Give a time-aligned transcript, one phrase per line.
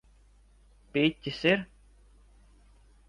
[0.95, 1.63] Piķis ir?